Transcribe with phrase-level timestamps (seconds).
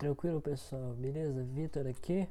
[0.00, 0.94] Tranquilo, pessoal?
[0.94, 1.42] Beleza?
[1.42, 2.26] Vitor aqui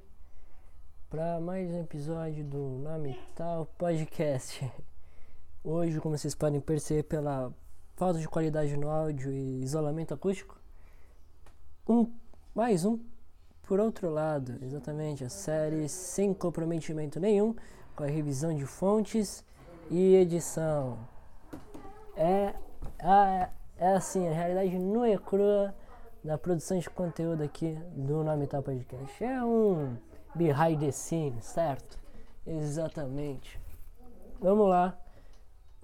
[1.08, 4.68] para mais um episódio do Nome Tal Podcast.
[5.63, 7.54] Hoje, como vocês podem perceber pela
[7.96, 10.60] falta de qualidade no áudio e isolamento acústico,
[11.88, 12.11] um
[12.55, 12.97] mais um
[13.61, 17.55] por outro lado, exatamente a série sem comprometimento nenhum
[17.95, 19.45] com a revisão de fontes
[19.91, 20.97] e edição.
[22.15, 22.55] É,
[22.97, 25.75] é, é assim, a realidade nua e crua
[26.23, 29.23] da produção de conteúdo aqui do Nome Tal Podcast.
[29.23, 29.96] É um
[30.36, 31.97] behind the scenes, certo?
[32.45, 33.59] Exatamente.
[34.39, 34.97] Vamos lá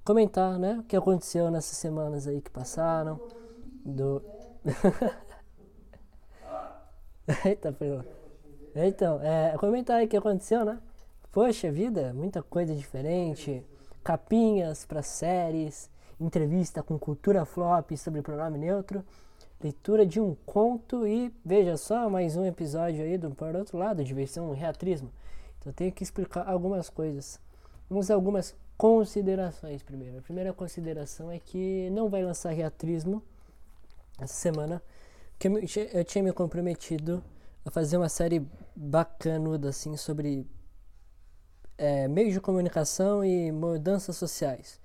[0.03, 3.20] comentar, né, o que aconteceu nessas semanas aí que passaram
[3.84, 4.21] do
[7.43, 8.05] Eita, foi
[8.76, 10.79] Então, é, comentar aí o que aconteceu, né?
[11.31, 13.65] Poxa vida, muita coisa diferente,
[14.04, 19.04] capinhas para séries, entrevista com cultura flop sobre pronome neutro
[19.62, 24.04] leitura de um conto e veja só mais um episódio aí do Por Outro Lado,
[24.04, 25.12] de versão reatrismo.
[25.60, 27.40] Então eu tenho que explicar algumas coisas.
[27.90, 30.20] Vamos a algumas considerações primeiro.
[30.20, 33.24] A primeira consideração é que não vai lançar reatrismo
[34.20, 34.82] essa semana,
[35.32, 35.48] porque
[35.94, 37.24] eu tinha me comprometido
[37.66, 40.46] a fazer uma série bacanuda assim sobre
[41.77, 44.79] é, meios de comunicação e mudanças sociais.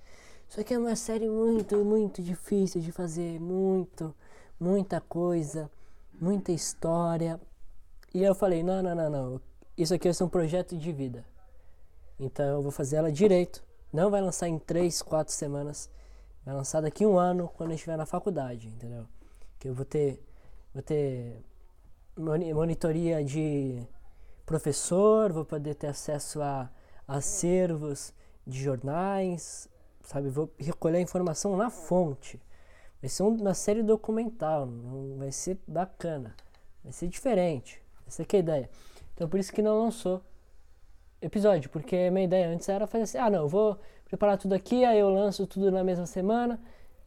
[0.49, 4.15] Só que é uma série muito, muito difícil de fazer, muito
[4.61, 5.71] muita coisa,
[6.21, 7.41] muita história.
[8.13, 9.41] E eu falei: não, não, não, não.
[9.77, 11.25] Isso aqui vai ser um projeto de vida.
[12.19, 13.65] Então eu vou fazer ela direito.
[13.91, 15.89] Não vai lançar em três, quatro semanas.
[16.45, 19.07] Vai lançar daqui um ano quando eu estiver na faculdade, entendeu?
[19.59, 20.23] Que eu vou ter,
[20.73, 21.43] vou ter
[22.17, 23.83] monitoria de
[24.45, 26.71] professor, vou poder ter acesso a
[27.07, 28.13] acervos
[28.47, 29.69] de jornais,
[30.03, 30.29] sabe?
[30.29, 32.41] Vou recolher informação na fonte.
[33.01, 36.35] Vai ser uma série documental, não vai ser bacana,
[36.85, 37.81] vai ser diferente.
[38.07, 38.71] Essa é a ideia.
[39.15, 40.23] Então por isso que não lançou
[41.23, 44.85] episódio, porque a minha ideia antes era fazer assim, ah não, vou preparar tudo aqui,
[44.85, 46.61] aí eu lanço tudo na mesma semana.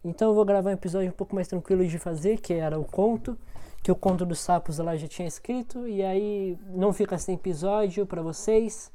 [0.04, 2.86] Então eu vou gravar um episódio um pouco mais tranquilo de fazer, que era o
[2.86, 3.38] conto,
[3.84, 8.06] que o conto dos sapos lá já tinha escrito, e aí não fica sem episódio
[8.06, 8.92] para vocês.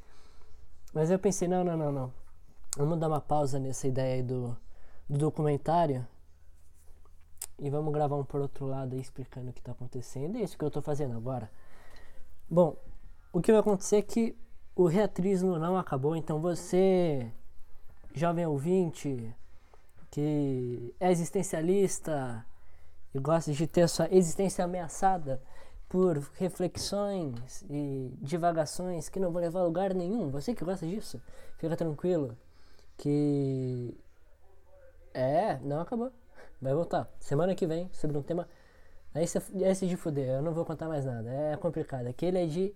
[0.93, 2.13] Mas eu pensei, não, não, não, não.
[2.77, 4.57] Vamos dar uma pausa nessa ideia aí do,
[5.09, 6.07] do documentário
[7.59, 10.37] e vamos gravar um por outro lado aí explicando o que está acontecendo.
[10.37, 11.51] É isso que eu estou fazendo agora.
[12.49, 12.77] Bom,
[13.33, 14.37] o que vai acontecer é que
[14.75, 17.31] o reatrismo não acabou, então você,
[18.15, 19.35] jovem ouvinte,
[20.11, 22.47] que é existencialista
[23.13, 25.43] e gosta de ter sua existência ameaçada
[25.89, 31.21] por reflexões e divagações que não vão levar a lugar nenhum, você que gosta disso,
[31.57, 32.37] fica tranquilo
[32.97, 33.97] que
[35.15, 36.13] é, não acabou.
[36.61, 37.09] Vai voltar.
[37.21, 38.49] Semana que vem, sobre um tema.
[39.15, 41.31] Esse, esse de fuder, eu não vou contar mais nada.
[41.31, 42.07] É complicado.
[42.07, 42.75] Aquele é de.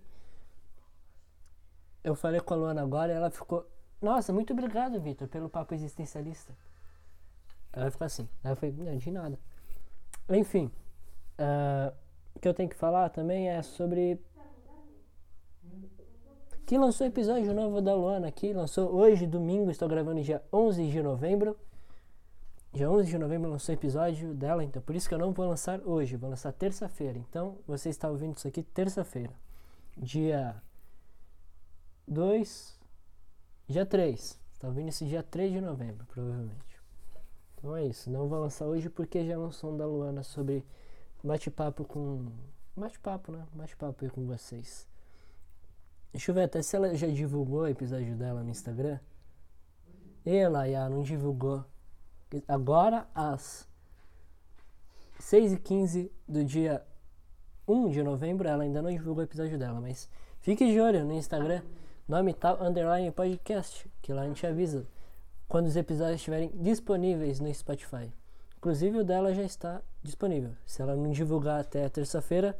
[2.03, 3.67] Eu falei com a Luana agora e ela ficou.
[4.01, 6.53] Nossa, muito obrigado, Vitor, pelo papo existencialista.
[7.71, 8.27] Ela ficou assim.
[8.43, 9.39] Ela foi, não, de nada.
[10.29, 10.71] Enfim.
[11.39, 11.93] Uh,
[12.35, 14.19] o que eu tenho que falar também é sobre.
[16.65, 18.53] Que lançou episódio novo da Luana aqui.
[18.53, 19.69] Lançou hoje, domingo.
[19.69, 21.57] Estou gravando dia 11 de novembro.
[22.73, 25.47] Dia 11 de novembro lançou o episódio dela, então por isso que eu não vou
[25.47, 27.19] lançar hoje, vou lançar terça-feira.
[27.19, 29.31] Então você está ouvindo isso aqui terça-feira,
[29.95, 30.59] dia
[32.07, 32.79] 2,
[33.67, 34.39] dia 3.
[34.53, 36.81] Está ouvindo isso dia 3 de novembro, provavelmente.
[37.55, 40.65] Então é isso, não vou lançar hoje porque já lançou um da Luana sobre
[41.23, 42.25] bate-papo com.
[42.75, 43.45] Bate-papo, né?
[43.53, 44.87] Bate-papo aí com vocês.
[46.11, 48.97] Deixa eu ver até se ela já divulgou o episódio dela no Instagram.
[50.25, 51.63] Ela, já não divulgou.
[52.47, 53.67] Agora, às
[55.19, 56.83] 6h15 do dia
[57.67, 60.09] 1 de novembro, ela ainda não divulgou o episódio dela, mas
[60.41, 61.61] fique de olho no Instagram,
[62.07, 64.85] nome tal underline podcast, que lá a gente avisa
[65.47, 68.11] quando os episódios estiverem disponíveis no Spotify.
[68.57, 70.51] Inclusive o dela já está disponível.
[70.65, 72.57] Se ela não divulgar até terça-feira,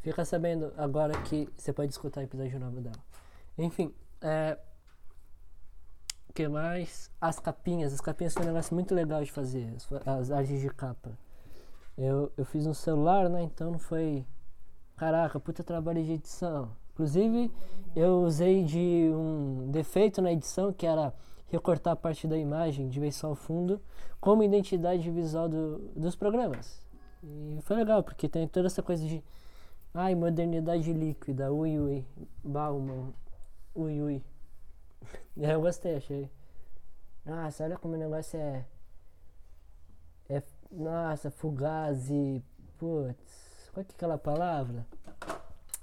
[0.00, 2.98] fica sabendo agora que você pode escutar o episódio novo dela.
[3.56, 4.58] Enfim, é,
[6.30, 7.10] o que mais?
[7.20, 7.92] As capinhas.
[7.92, 9.74] As capinhas são um negócio muito legal de fazer.
[10.06, 11.18] As, artes de capa.
[11.98, 13.42] Eu, eu fiz um celular, né?
[13.42, 14.24] Então não foi.
[14.96, 16.70] Caraca, puta trabalho de edição.
[16.92, 17.50] Inclusive,
[17.96, 21.12] eu usei de um defeito na edição que era
[21.48, 23.80] recortar a parte da imagem de vez só o fundo
[24.20, 26.80] como identidade visual do, dos programas.
[27.24, 29.22] E foi legal, porque tem toda essa coisa de.
[29.92, 32.04] Ai, modernidade líquida, ui ui,
[32.44, 33.12] Bauman,
[33.74, 34.22] ui ui.
[35.40, 36.30] É, eu gostei, achei.
[37.24, 38.66] Nossa, olha como o negócio é.
[40.28, 40.42] É.
[40.70, 42.42] Nossa, fugaz e.
[42.78, 44.86] Putz, Qual é aquela palavra?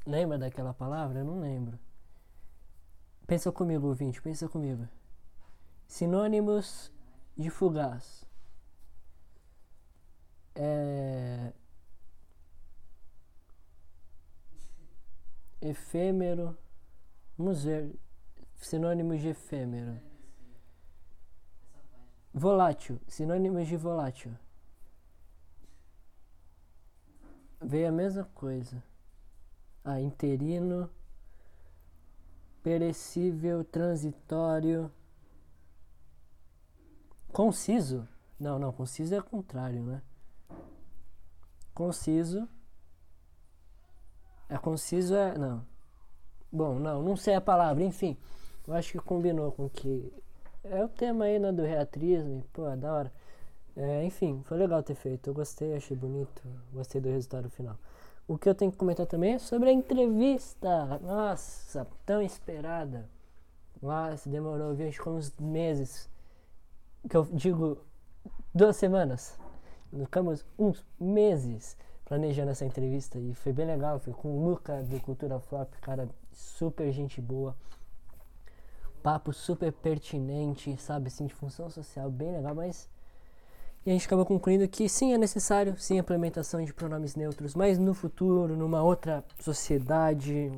[0.05, 1.19] Lembra daquela palavra?
[1.19, 1.77] Eu não lembro.
[3.27, 4.87] Pensa comigo, ouvinte, pensa comigo.
[5.87, 6.91] Sinônimos
[7.37, 8.25] de fugaz.
[10.55, 11.53] É...
[15.61, 16.57] Efêmero.
[17.37, 17.93] Ver.
[18.57, 19.99] Sinônimos de efêmero.
[22.33, 22.99] Volátil.
[23.07, 24.33] Sinônimos de volátil.
[27.61, 28.83] Veio a mesma coisa.
[29.83, 30.89] Ah, interino,
[32.61, 34.91] perecível, transitório,
[37.31, 38.07] conciso.
[38.39, 40.01] Não, não, conciso é o contrário, né?
[41.73, 42.47] Conciso.
[44.49, 45.37] É conciso é.
[45.37, 45.65] Não.
[46.51, 48.17] Bom, não, não sei a palavra, enfim.
[48.67, 50.11] Eu acho que combinou com que.
[50.63, 53.13] É o tema aí né, do reatrismo, pô, é da hora.
[53.75, 55.29] É, enfim, foi legal ter feito.
[55.29, 56.41] Eu gostei, achei bonito.
[56.73, 57.77] Gostei do resultado final.
[58.27, 60.99] O que eu tenho que comentar também é sobre a entrevista.
[61.01, 63.09] Nossa, tão esperada.
[63.81, 64.87] Nossa, demorou, viu?
[64.89, 66.09] Acho que uns meses.
[67.09, 67.77] Que eu digo
[68.53, 69.39] duas semanas.
[69.95, 73.99] Ficamos uns meses planejando essa entrevista e foi bem legal.
[73.99, 77.55] Foi com o Luca do Cultura Flop, cara, super gente boa.
[79.03, 82.89] Papo super pertinente, sabe, assim, de função social, bem legal, mas
[83.87, 87.55] e a gente acaba concluindo que sim, é necessário, sim, a implementação de pronomes neutros,
[87.55, 90.51] mas no futuro, numa outra sociedade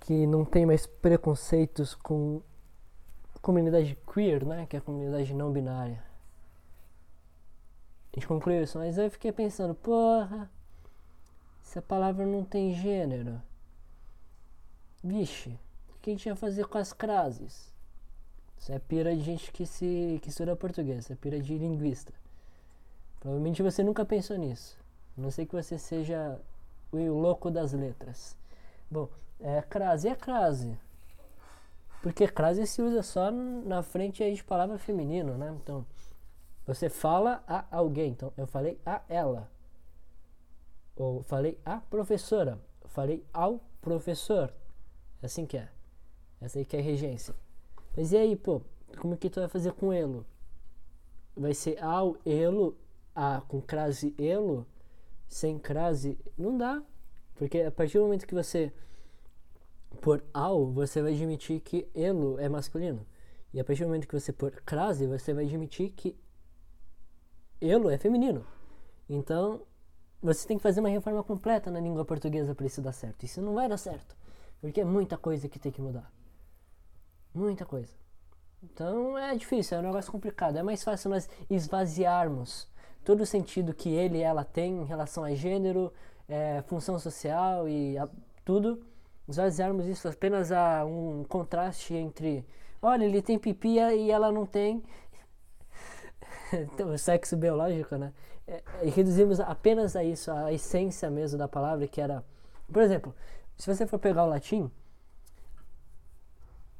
[0.00, 2.42] que não tem mais preconceitos com
[3.40, 6.04] comunidade queer, né, que é a comunidade não binária.
[8.12, 10.50] A gente concluiu isso, mas eu fiquei pensando, porra,
[11.62, 13.40] se a palavra não tem gênero,
[15.02, 15.58] vixe,
[16.04, 17.72] que a gente ia fazer com as crases?
[18.58, 22.12] Isso é pira de gente que se que estuda português, isso é pira de linguista.
[23.18, 24.78] Provavelmente você nunca pensou nisso.
[25.16, 26.38] A não sei que você seja
[26.92, 28.36] o louco das letras.
[28.90, 29.08] Bom,
[29.40, 30.78] é crase é crase.
[32.02, 35.56] Porque crase se usa só na frente aí de palavra feminino, né?
[35.62, 35.86] Então,
[36.66, 38.10] você fala a alguém.
[38.10, 39.50] Então, eu falei a ela.
[40.96, 42.60] Ou falei a professora.
[42.88, 44.52] Falei ao professor.
[45.22, 45.73] É assim que é.
[46.40, 47.34] Essa aí que é a regência.
[47.96, 48.60] Mas e aí, pô,
[48.98, 50.26] como é que tu vai fazer com elo?
[51.36, 52.76] Vai ser ao elo,
[53.14, 54.66] a com crase elo,
[55.28, 56.82] sem crase, não dá.
[57.34, 58.72] Porque a partir do momento que você
[60.00, 63.06] pôr ao, você vai admitir que elo é masculino.
[63.52, 66.16] E a partir do momento que você pôr crase, você vai admitir que
[67.60, 68.44] elo é feminino.
[69.08, 69.62] Então,
[70.22, 73.24] você tem que fazer uma reforma completa na língua portuguesa para isso dar certo.
[73.24, 74.16] Isso não vai dar certo,
[74.60, 76.10] porque é muita coisa que tem que mudar.
[77.34, 77.92] Muita coisa.
[78.62, 80.56] Então é difícil, é um negócio complicado.
[80.56, 82.68] É mais fácil nós esvaziarmos
[83.04, 85.92] todo o sentido que ele e ela têm em relação a gênero,
[86.28, 88.08] é, função social e a,
[88.44, 88.82] tudo.
[89.28, 92.44] Esvaziarmos isso apenas a um contraste entre,
[92.80, 94.82] olha, ele tem pipi e ela não tem.
[96.86, 98.12] o sexo biológico, né?
[98.46, 102.22] É, e reduzimos apenas a isso, a essência mesmo da palavra, que era.
[102.70, 103.14] Por exemplo,
[103.56, 104.70] se você for pegar o latim,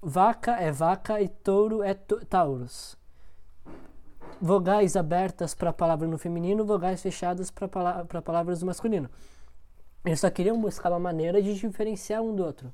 [0.07, 2.95] Vaca é vaca e touro é taurus.
[4.39, 9.09] Vogais abertas para a palavra no feminino, vogais fechadas para pala palavras no masculino.
[10.05, 12.71] Eles só queriam buscar uma maneira de diferenciar um do outro.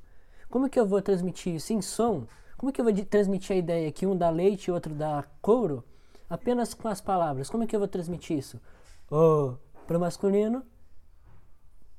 [0.50, 2.26] Como que eu vou transmitir isso em som?
[2.56, 5.84] Como que eu vou transmitir a ideia que um dá leite e outro dá couro?
[6.28, 7.48] Apenas com as palavras.
[7.48, 8.60] Como que eu vou transmitir isso?
[9.08, 9.54] O
[9.86, 10.64] para o masculino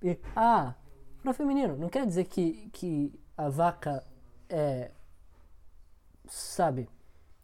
[0.04, 0.76] e A
[1.22, 1.78] para o feminino.
[1.78, 4.04] Não quer dizer que, que a vaca
[4.50, 4.92] é
[6.32, 6.90] sabe,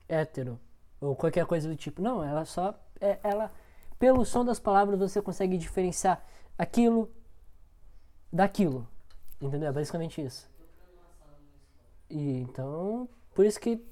[0.07, 0.59] hétero
[0.99, 2.01] ou qualquer coisa do tipo.
[2.01, 3.51] Não, ela só é, ela
[3.99, 6.23] pelo som das palavras você consegue diferenciar
[6.57, 7.11] aquilo
[8.31, 8.87] daquilo.
[9.41, 9.69] Entendeu?
[9.69, 10.49] É basicamente isso.
[12.09, 13.85] E então, por isso que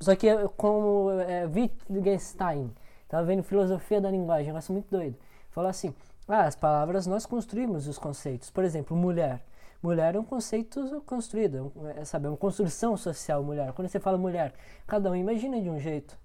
[0.00, 2.74] só que como é, Wittgenstein
[3.06, 5.16] tava vendo filosofia da linguagem, um negócio muito doido.
[5.50, 5.94] Falou assim:
[6.26, 8.50] "Ah, as palavras nós construímos os conceitos.
[8.50, 9.44] Por exemplo, mulher.
[9.82, 13.72] Mulher é um conceito construído, é, sabe, é uma construção social mulher.
[13.72, 14.52] Quando você fala mulher,
[14.86, 16.18] cada um imagina de um jeito.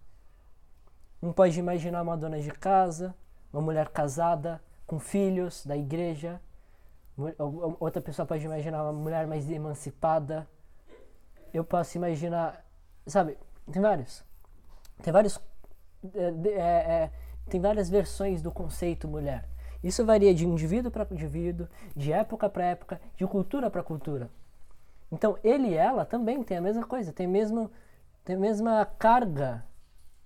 [1.21, 3.15] Um pode imaginar uma dona de casa,
[3.53, 6.41] uma mulher casada, com filhos, da igreja.
[7.79, 10.45] Outra pessoa pode imaginar uma mulher mais emancipada.
[11.53, 12.65] Eu posso imaginar,
[13.07, 13.38] sabe,
[13.71, 14.24] tem vários.
[15.01, 15.39] Tem vários.
[16.13, 17.12] É, é, é
[17.47, 19.47] tem várias versões do conceito mulher.
[19.84, 24.29] Isso varia de indivíduo para indivíduo, de época para época, de cultura para cultura.
[25.12, 27.72] Então, ele e ela também têm a mesma coisa, tem, mesmo,
[28.24, 29.63] tem a mesma carga,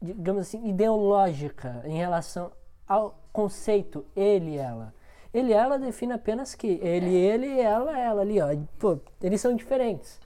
[0.01, 2.51] digamos assim, ideológica em relação
[2.87, 4.93] ao conceito ele e ela.
[5.33, 8.47] Ele e ela define apenas que ele, ele, ela, ela ali, ó.
[8.79, 10.19] Pô, eles são diferentes.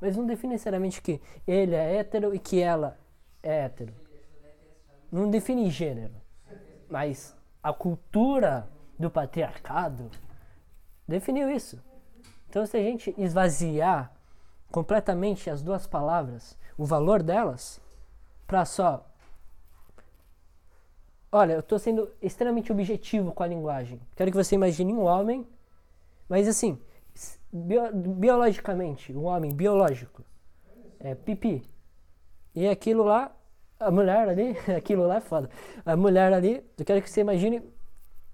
[0.00, 2.96] Mas não define necessariamente que ele é hétero e que ela
[3.42, 3.92] é hétero.
[5.10, 6.14] Não define gênero.
[6.88, 8.68] Mas a cultura
[8.98, 10.10] do patriarcado
[11.08, 11.82] definiu isso.
[12.46, 14.12] Então, se a gente esvaziar
[14.70, 17.80] completamente as duas palavras, o valor delas,
[18.46, 19.08] para só.
[21.32, 23.98] Olha, eu estou sendo extremamente objetivo com a linguagem.
[24.14, 25.46] Quero que você imagine um homem,
[26.28, 26.78] mas assim,
[27.50, 30.22] bio, biologicamente, um homem biológico,
[31.00, 31.62] é pipi.
[32.54, 33.34] E aquilo lá,
[33.86, 35.50] a mulher ali, aquilo lá é foda.
[35.84, 37.62] A mulher ali, eu quero que você imagine,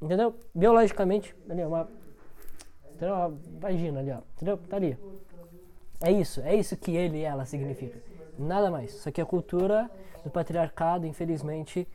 [0.01, 0.35] entendeu?
[0.55, 1.89] Biologicamente, ali, uma.
[2.95, 3.15] Entendeu?
[3.15, 3.29] Uma
[3.59, 4.19] vagina ali, ó.
[4.37, 4.57] Entendeu?
[4.57, 4.99] Tá ali.
[6.01, 8.01] É isso, é isso que ele e ela significa.
[8.39, 8.93] Nada mais.
[8.93, 9.91] Só que a cultura
[10.25, 11.87] do patriarcado, infelizmente,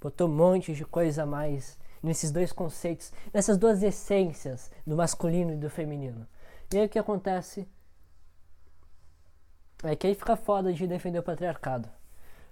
[0.00, 5.54] botou um monte de coisa a mais nesses dois conceitos, nessas duas essências do masculino
[5.54, 6.26] e do feminino.
[6.72, 7.66] E aí o que acontece?
[9.82, 11.88] É que aí fica foda de defender o patriarcado.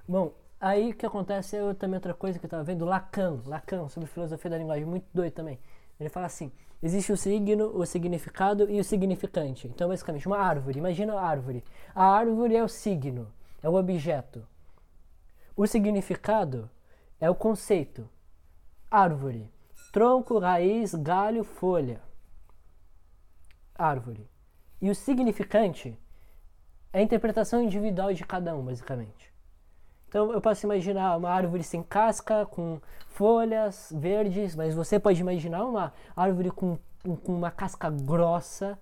[0.08, 3.88] Bom, aí o que acontece é também outra coisa que eu tava vendo, Lacan, Lacan,
[3.88, 5.58] sobre filosofia da linguagem, muito doido também.
[5.98, 9.66] Ele fala assim: existe o signo, o significado e o significante.
[9.66, 11.64] Então, basicamente, uma árvore, imagina a árvore.
[11.94, 14.46] A árvore é o signo, é o objeto.
[15.56, 16.70] O significado
[17.20, 18.08] é o conceito.
[18.90, 19.50] Árvore,
[19.92, 22.00] tronco, raiz, galho, folha.
[23.74, 24.30] Árvore.
[24.80, 25.98] E o significante
[26.92, 29.31] é a interpretação individual de cada um, basicamente.
[30.12, 32.78] Então eu posso imaginar uma árvore sem casca, com
[33.08, 36.78] folhas verdes, mas você pode imaginar uma árvore com,
[37.24, 38.78] com uma casca grossa,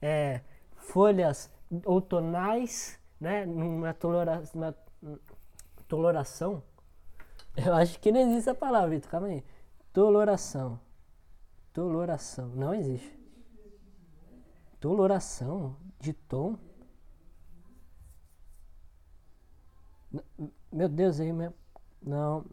[0.00, 0.40] é,
[0.74, 1.48] folhas
[1.84, 4.74] outonais, né, numa tolora, uma
[5.86, 6.64] toloração.
[7.56, 9.44] Eu acho que não existe a palavra, Vitor, calma aí.
[9.92, 10.80] Toloração.
[11.72, 12.48] Toloração.
[12.56, 13.16] Não existe.
[14.80, 16.58] Toloração de tom.
[20.72, 21.54] Meu Deus, aí mesmo.
[22.02, 22.44] Não.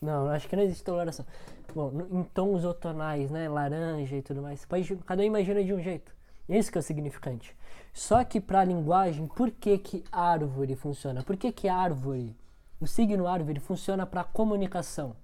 [0.00, 1.24] Não, acho que não existe toloração.
[1.72, 3.48] Bom, em tons outonais, né?
[3.48, 4.66] Laranja e tudo mais.
[5.06, 6.12] Cada um imagina de um jeito.
[6.48, 7.56] Esse que é o significante.
[7.92, 11.22] Só que para a linguagem, por que, que árvore funciona?
[11.22, 12.36] Por que, que árvore,
[12.80, 15.14] o signo árvore, funciona para comunicação?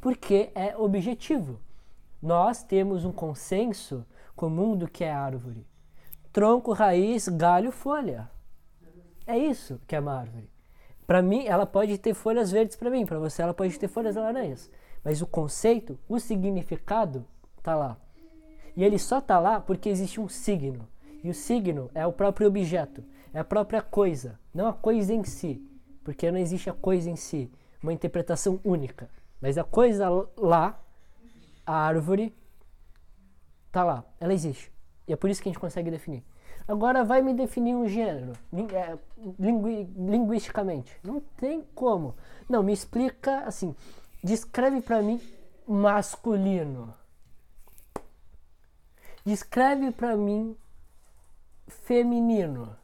[0.00, 1.58] Porque é objetivo.
[2.20, 4.04] Nós temos um consenso
[4.36, 5.66] comum do que é árvore:
[6.32, 8.30] tronco, raiz, galho, folha.
[9.26, 10.50] É isso que é uma árvore.
[11.08, 14.14] Para mim, ela pode ter folhas verdes para mim, para você ela pode ter folhas
[14.14, 14.70] laranjas.
[15.02, 17.24] Mas o conceito, o significado
[17.62, 17.96] tá lá.
[18.76, 20.86] E ele só tá lá porque existe um signo.
[21.24, 25.24] E o signo é o próprio objeto, é a própria coisa, não a coisa em
[25.24, 25.66] si,
[26.04, 27.50] porque não existe a coisa em si,
[27.82, 29.08] uma interpretação única.
[29.40, 30.78] Mas a coisa lá,
[31.64, 32.36] a árvore,
[33.72, 34.70] tá lá, ela existe.
[35.06, 36.22] E é por isso que a gente consegue definir.
[36.68, 38.34] Agora vai me definir um gênero,
[38.74, 38.98] é,
[39.40, 40.94] lingu, linguisticamente.
[41.02, 42.14] Não tem como.
[42.46, 43.74] Não, me explica assim.
[44.22, 45.18] Descreve para mim
[45.66, 46.94] masculino.
[49.24, 50.54] Descreve para mim
[51.66, 52.76] feminino.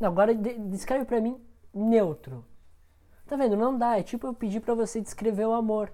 [0.00, 1.38] Agora de, descreve para mim
[1.74, 2.42] neutro.
[3.26, 3.54] Tá vendo?
[3.54, 3.98] Não dá.
[3.98, 5.92] É tipo eu pedir para você descrever o amor.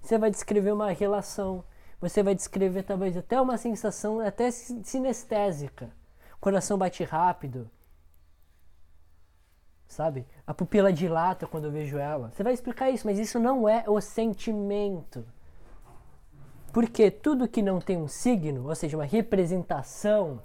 [0.00, 1.62] Você vai descrever uma relação
[2.00, 5.90] você vai descrever talvez até uma sensação até sinestésica.
[6.36, 7.70] O coração bate rápido.
[9.86, 10.26] Sabe?
[10.46, 12.30] A pupila dilata quando eu vejo ela.
[12.30, 15.24] Você vai explicar isso, mas isso não é o sentimento.
[16.72, 20.42] Porque tudo que não tem um signo, ou seja, uma representação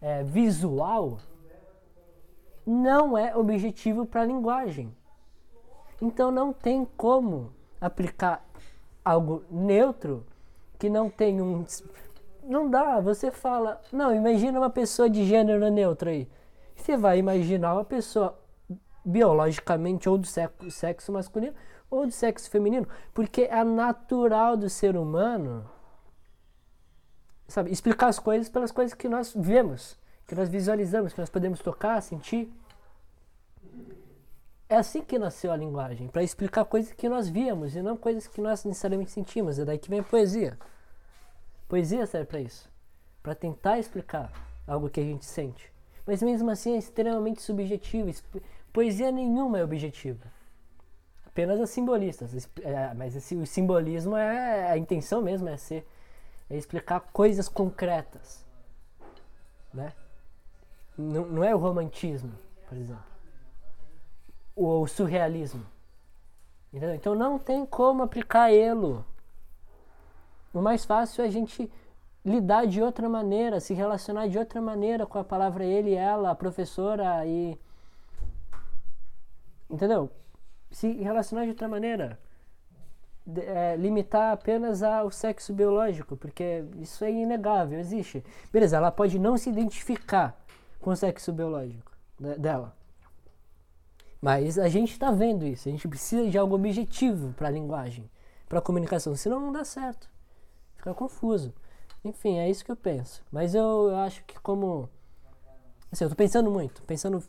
[0.00, 1.18] é, visual,
[2.66, 4.94] não é objetivo para a linguagem.
[6.00, 8.44] Então não tem como aplicar
[9.02, 10.26] algo neutro
[10.84, 11.64] que não tem um.
[12.42, 13.80] Não dá, você fala.
[13.90, 16.28] Não, imagina uma pessoa de gênero neutro aí.
[16.76, 18.38] Você vai imaginar uma pessoa
[19.02, 21.54] biologicamente ou do sexo, masculino
[21.90, 25.64] ou do sexo feminino, porque é natural do ser humano,
[27.48, 31.60] sabe, explicar as coisas pelas coisas que nós vemos, que nós visualizamos, que nós podemos
[31.60, 32.52] tocar, sentir.
[34.68, 38.26] É assim que nasceu a linguagem, para explicar coisas que nós víamos e não coisas
[38.26, 39.58] que nós necessariamente sentimos.
[39.58, 40.58] É daí que vem a poesia.
[41.68, 42.70] Poesia serve para isso,
[43.22, 44.32] para tentar explicar
[44.66, 45.72] algo que a gente sente.
[46.06, 48.10] Mas mesmo assim é extremamente subjetivo.
[48.72, 50.32] Poesia nenhuma é objetiva.
[51.26, 52.48] Apenas as simbolistas.
[52.62, 55.86] É, mas esse, o simbolismo é a intenção mesmo, é ser
[56.50, 58.44] é explicar coisas concretas.
[59.72, 59.92] Né?
[60.96, 62.32] Não, não é o romantismo,
[62.68, 63.04] por exemplo.
[64.54, 65.64] Ou o surrealismo.
[66.72, 66.94] Entendeu?
[66.94, 69.04] Então não tem como aplicar elo
[70.54, 71.70] o mais fácil é a gente
[72.24, 76.34] lidar de outra maneira, se relacionar de outra maneira com a palavra ele, ela, a
[76.34, 77.58] professora e.
[79.68, 80.10] Entendeu?
[80.70, 82.18] Se relacionar de outra maneira.
[83.36, 88.22] É, limitar apenas ao sexo biológico, porque isso é inegável, existe.
[88.52, 90.38] Beleza, ela pode não se identificar
[90.78, 91.90] com o sexo biológico
[92.38, 92.76] dela.
[94.20, 98.10] Mas a gente está vendo isso, a gente precisa de algo objetivo para a linguagem,
[98.46, 100.13] para a comunicação, senão não dá certo.
[100.84, 101.54] Fica confuso.
[102.04, 103.24] Enfim, é isso que eu penso.
[103.32, 104.90] Mas eu, eu acho que como.
[105.90, 107.24] Assim, eu tô pensando muito, pensando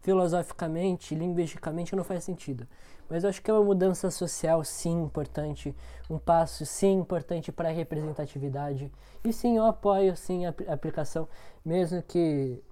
[0.00, 2.68] filosoficamente, linguisticamente, não faz sentido.
[3.08, 5.74] Mas eu acho que é uma mudança social, sim, importante.
[6.08, 8.92] Um passo, sim, importante para a representatividade.
[9.24, 11.28] E sim, eu apoio, sim, a aplicação,
[11.64, 12.62] mesmo que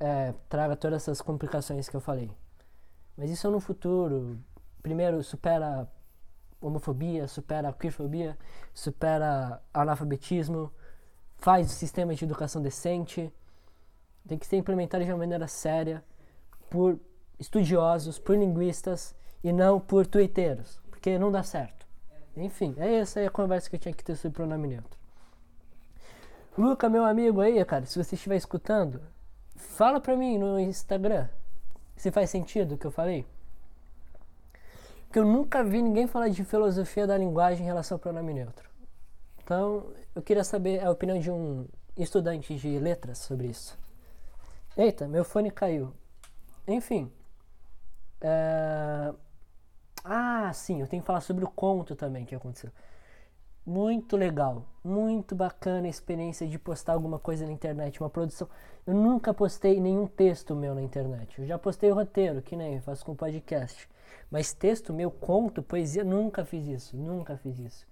[0.00, 2.28] é, traga todas essas complicações que eu falei.
[3.16, 4.36] Mas isso é no futuro.
[4.82, 5.88] Primeiro, supera
[6.60, 8.36] homofobia, supera a queerfobia,
[8.72, 10.72] supera analfabetismo,
[11.36, 13.32] faz o sistema de educação decente.
[14.26, 16.02] Tem que ser implementado de uma maneira séria
[16.70, 16.98] por
[17.38, 21.86] estudiosos, por linguistas e não por twitteiros, porque não dá certo.
[22.36, 24.98] Enfim, é essa aí a conversa que eu tinha que ter sobre pronome neutro.
[26.56, 29.00] Luca, meu amigo aí, cara, se você estiver escutando,
[29.56, 31.28] fala pra mim no Instagram
[31.96, 33.26] se faz sentido o que eu falei.
[35.14, 38.68] Porque eu nunca vi ninguém falar de filosofia da linguagem em relação ao pronome neutro.
[39.44, 43.78] Então, eu queria saber a opinião de um estudante de letras sobre isso.
[44.76, 45.94] Eita, meu fone caiu.
[46.66, 47.12] Enfim.
[48.20, 49.14] É...
[50.02, 52.72] Ah, sim, eu tenho que falar sobre o conto também que aconteceu.
[53.66, 58.46] Muito legal, muito bacana a experiência de postar alguma coisa na internet, uma produção.
[58.86, 61.40] Eu nunca postei nenhum texto meu na internet.
[61.40, 63.88] Eu já postei o roteiro, que nem eu faço com podcast.
[64.30, 67.86] Mas texto meu, conto, poesia, nunca fiz isso, nunca fiz isso.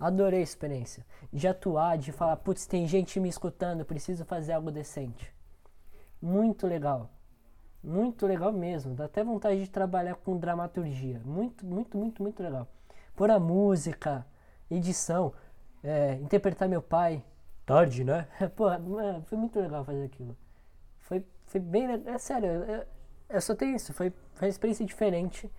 [0.00, 4.72] Adorei a experiência de atuar, de falar, putz, tem gente me escutando, preciso fazer algo
[4.72, 5.32] decente.
[6.20, 7.08] Muito legal.
[7.80, 8.94] Muito legal mesmo.
[8.94, 11.20] Dá até vontade de trabalhar com dramaturgia.
[11.24, 12.66] Muito, muito, muito, muito legal.
[13.14, 14.26] Por a música,
[14.74, 15.32] edição,
[15.82, 17.22] é, interpretar meu pai.
[17.64, 18.26] Tarde, né?
[18.56, 18.64] Pô,
[19.24, 20.36] foi muito legal fazer aquilo.
[20.98, 21.86] Foi, foi bem.
[22.06, 22.86] É sério, é,
[23.28, 23.92] é só ter isso.
[23.92, 25.50] Foi, foi uma experiência diferente.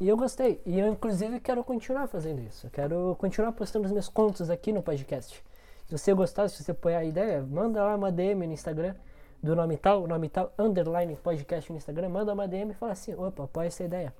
[0.00, 0.60] E eu gostei.
[0.64, 2.66] E eu, inclusive, quero continuar fazendo isso.
[2.66, 5.44] Eu quero continuar postando os meus contos aqui no podcast.
[5.86, 8.94] Se você gostar, se você apoiar a ideia, manda lá uma DM no Instagram
[9.42, 13.12] do nome tal, nome tal, underline podcast no Instagram, manda uma DM e fala assim,
[13.14, 14.14] opa, apoia essa ideia.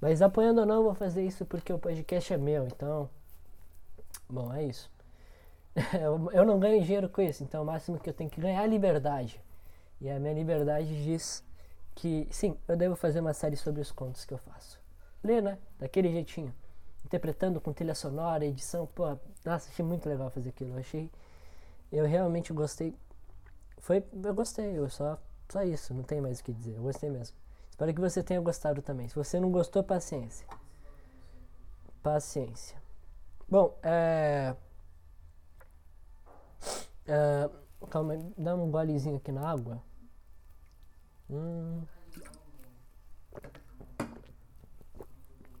[0.00, 3.08] Mas apoiando ou não, eu vou fazer isso porque o podcast é meu, então.
[4.28, 4.90] Bom, é isso.
[6.32, 8.66] eu não ganho dinheiro com isso, então o máximo que eu tenho que ganhar é
[8.66, 9.40] liberdade.
[10.00, 11.44] E a minha liberdade diz
[11.94, 14.78] que, sim, eu devo fazer uma série sobre os contos que eu faço
[15.22, 15.58] ler, né?
[15.78, 16.54] Daquele jeitinho.
[17.04, 18.86] Interpretando com trilha sonora, edição.
[18.86, 19.06] Pô,
[19.44, 20.72] nossa, achei muito legal fazer aquilo.
[20.72, 21.10] Eu achei.
[21.90, 22.94] Eu realmente gostei.
[23.78, 24.04] Foi.
[24.12, 25.18] Eu gostei, eu só.
[25.48, 26.76] Só isso, não tem mais o que dizer.
[26.76, 27.36] Eu gostei mesmo.
[27.70, 29.08] Espero que você tenha gostado também.
[29.08, 30.46] Se você não gostou, paciência.
[32.02, 32.76] Paciência.
[33.50, 34.54] Bom, é.
[37.06, 37.50] é
[37.90, 39.82] calma aí, dá um golezinho aqui na água.
[41.30, 41.82] Hum.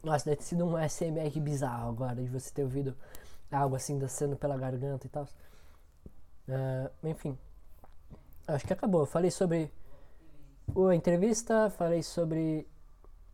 [0.02, 2.96] Nossa, deve ter sido um SMR bizarro agora, de você ter ouvido
[3.50, 5.24] algo assim descendo pela garganta e tal.
[6.48, 7.38] Uh, enfim,
[8.46, 9.04] acho que acabou.
[9.06, 9.72] Falei sobre
[10.90, 12.66] a entrevista, falei sobre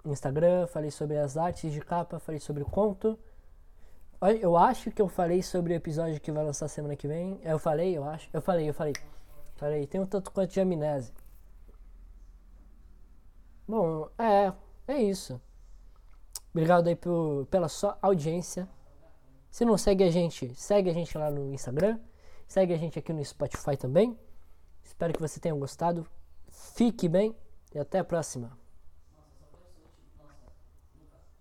[0.04, 3.18] Instagram, falei sobre as artes de capa, falei sobre o conto.
[4.32, 7.38] Eu acho que eu falei sobre o episódio que vai lançar semana que vem.
[7.42, 8.28] Eu falei, eu acho.
[8.32, 8.94] Eu falei, eu falei.
[9.56, 11.14] Falei, tem um tanto quanto de amnésia.
[13.68, 14.52] Bom, é,
[14.86, 15.40] é isso.
[16.52, 16.96] Obrigado aí
[17.50, 18.68] pela sua audiência.
[19.50, 21.98] Se não segue a gente, segue a gente lá no Instagram.
[22.46, 24.18] Segue a gente aqui no Spotify também.
[24.82, 26.06] Espero que você tenha gostado.
[26.48, 27.36] Fique bem
[27.74, 28.63] e até a próxima.